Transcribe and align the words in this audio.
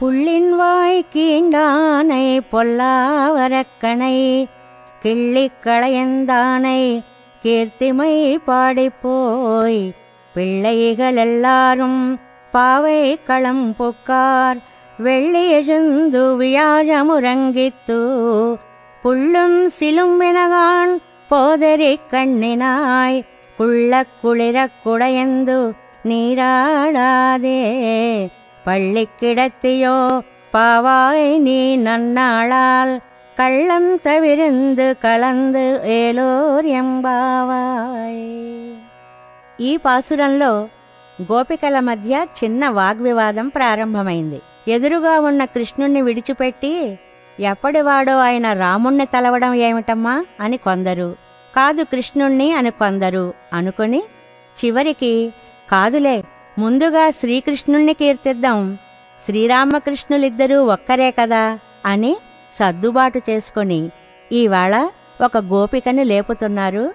புள்ளின் 0.00 0.50
வாய் 0.56 1.00
கீண்டானை 1.12 2.24
பொல்லாவரக்கனை 2.50 4.18
கிள்ளிக்களையந்தானை 5.02 6.82
கீர்த்திமை 7.42 8.12
பாடிப்போய் 8.46 9.80
பிள்ளைகள் 10.34 11.16
எல்லாரும் 11.16 12.00
பாவை 12.52 13.00
களம் 13.24 13.74
புக்கார் 13.78 14.60
வெள்ளி 14.98 15.44
எழுந்து 15.50 16.22
வியாழமுறங்கித்து 16.36 18.00
புள்ளும் 19.02 19.60
சிலும் 19.80 20.16
வினகான் 20.20 20.94
போதரி 21.28 21.92
கண்ணினாய் 22.10 23.20
குள்ள 23.56 24.06
குளிரக் 24.22 24.80
குடையந்து 24.84 25.60
நீராடாதே. 26.04 27.60
பள்ளிக்கிடத்தியோ 28.67 29.95
பாவாய் 30.53 31.27
நீ 31.39 31.59
நன்னாளால் 31.85 32.93
కళ్ళం 33.37 33.85
తవిరిందు 33.97 34.87
కలందు 35.03 35.63
ఏలోర్యంబావాయ్ 36.95 38.21
ఈ 39.59 39.71
పాసురంలో 39.77 40.51
గోపికల 41.19 41.77
మధ్య 41.81 42.13
చిన్న 42.39 42.69
వాగ్వివాదం 42.71 43.47
ప్రారంభమైంది 43.49 44.39
ఎదురుగా 44.67 45.15
ఉన్న 45.21 45.41
కృష్ణుణ్ణి 45.55 46.01
విడిచిపెట్టి 46.01 46.71
ఎప్పటివాడో 47.39 48.15
ఆయన 48.19 48.47
రాముణ్ణి 48.53 49.05
తలవడం 49.05 49.53
ఏమిటమ్మా 49.67 50.15
అని 50.39 50.57
కొందరు 50.57 51.09
కాదు 51.53 51.83
కృష్ణుణ్ణి 51.83 52.47
అని 52.51 52.71
కొందరు 52.79 53.25
అనుకుని 53.53 54.01
చివరికి 54.57 55.13
కాదులే 55.69 56.17
ముందుగా 56.58 57.10
శ్రీకృష్ణుణ్ణి 57.10 57.94
కీర్తిద్దాం. 57.94 58.78
శ్రీరామకృష్ణులిద్దరూ 59.26 60.64
ఒక్కరే 60.64 61.10
కదా 61.10 61.58
అని 61.86 62.16
సర్దుబాటు 62.52 63.20
చేసుకుని 63.30 63.90
ఈవేళ 64.32 64.88
ఒక 65.24 65.36
గోపికని 65.36 66.04
లేపుతున్నారు. 66.04 66.94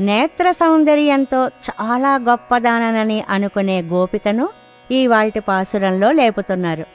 నేత్ర 0.00 0.50
సౌందర్యంతో 0.50 1.48
చాలా 1.48 2.16
గొప్పదానని 2.16 3.24
అనుకునే 3.28 3.82
గోపికను 3.82 4.48
ఈవాల్టి 4.90 5.40
పాసురంలో 5.40 6.12
లేపుతున్నారు. 6.12 6.86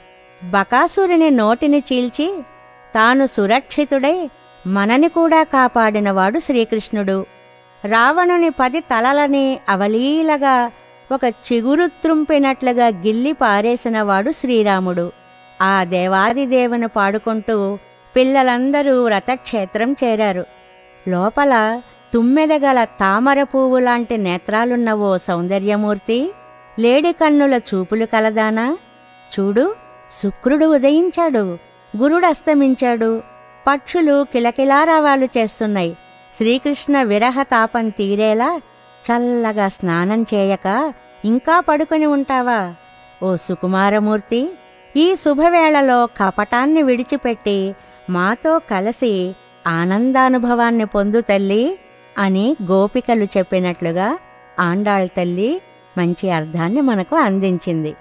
బకాసురుని 0.50 1.30
నోటిని 1.30 1.82
చీల్చి 1.92 2.42
తాను 2.94 3.26
సురక్షితుడై 3.26 4.30
మనని 4.66 5.08
కూడా 5.08 5.42
కాపాడినవాడు 5.42 6.38
శ్రీకృష్ణుడు. 6.38 7.26
రావణుని 7.84 8.50
పది 8.50 8.80
తలలని 8.80 9.60
అవలీలగా 9.68 10.70
ఒక 11.12 11.24
చిగురు 11.24 11.86
త్రుంపినట్లుగా 11.86 12.86
గిల్లి 12.86 13.32
పారేసినవాడు 13.32 14.30
శ్రీరాముడు. 14.30 15.12
ఆ 15.62 15.84
దేవాదిదేవుని 15.84 16.88
పాడుకుంటూ 16.88 17.78
పిల్లలందరూ 18.16 19.04
వ్రతక్షేత్రం 19.04 19.96
చేరారు. 20.04 20.44
లోపల 21.08 21.80
తుమ్మెదగల 22.14 22.84
తామర 22.84 23.42
పువ్వు 23.42 23.78
లాంటి 23.78 24.16
నేత్రాలున్న 24.16 24.92
ఓ 24.92 25.16
సౌందర్యమూర్తి 25.16 26.32
లేడి 26.78 27.12
కన్నుల 27.12 27.60
చూపులు 27.68 28.06
కలదానా? 28.06 28.76
చూడు 29.32 29.74
శుక్రుడు 30.22 30.66
ఉదయించాడు 30.66 31.44
గురుడు 31.94 32.26
అస్తమించాడు 32.26 33.22
పక్షులు 33.66 34.26
కిలకిలారావాలు 34.32 35.28
చేస్తున్నాయి 35.38 35.96
శ్రీకృష్ణ 36.36 37.02
విరహ 37.02 37.42
తాపం 37.42 37.88
తీరేలా 37.88 38.50
చల్లగా 39.03 39.67
స్నానం 39.69 40.21
చేయక 40.31 40.67
ఇంకా 41.23 41.55
పడుకొని 41.59 42.07
ఉంటావా 42.07 42.59
ఓ 43.21 43.29
సుకుమారమూర్తి 43.45 44.41
ఈ 44.95 45.05
శుభవేళలో 45.15 45.99
కపటాన్ని 46.19 46.81
విడిచిపెట్టి 46.83 47.57
మాతో 48.09 48.53
కలిసి 48.69 49.13
ఆనందానుభవాన్ని 49.65 50.85
పొందు 50.85 51.19
తల్లి 51.21 51.63
అని 52.15 52.45
గోపికలు 52.71 53.27
చెప్పినట్లుగా 53.37 54.09
ఆండాళ్ 54.59 55.09
తల్లి 55.15 55.51
మంచి 55.97 56.27
అర్థాన్ని 56.29 56.81
మనకు 56.81 57.15
అందించింది 57.17 57.91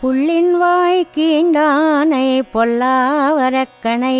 புள்ளின் 0.00 0.54
வாய் 0.54 1.02
கீண்டானை 1.14 2.26
பொல்லாவரக்கனை 2.52 4.18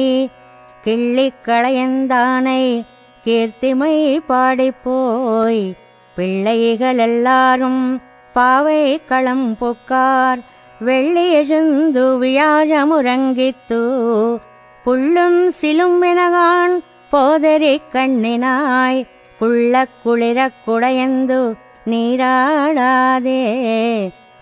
கிள்ளிக் 0.84 1.42
களையந்தானை 1.46 2.62
கீர்த்திமை 3.24 3.94
பாடிப்போய் 4.28 5.62
பிள்ளைகள் 6.15 6.97
எல்லாரும் 6.97 8.01
பாவை 8.33 9.01
களம் 9.05 9.57
பொக்கார். 9.61 10.39
வெள்ளி 10.79 11.31
எழுந்து 11.31 12.21
வியாழமுறங்கித்து 12.21 13.81
புள்ளும் 14.85 15.47
சிலும் 15.47 16.03
வினகான் 16.03 16.83
போதரி 17.11 17.81
கண்ணினாய். 17.91 19.07
குள்ள 19.39 19.87
குளிரக் 20.05 20.53
குடையந்து 20.67 21.53
நீராடாதே. 21.85 23.43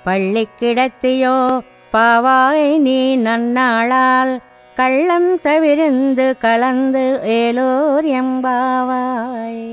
பள்ளி 0.04 0.48
கிடத்தியோ 0.60 1.60
பாவாய் 1.94 2.78
நீ 2.78 3.18
நன்னாளால். 3.18 4.38
கள்ளம் 4.76 5.42
தவிர்ந்து 5.42 6.38
கலந்து 6.40 7.20
ஏலோர் 7.24 8.06
எம்பாவாய். 8.06 9.68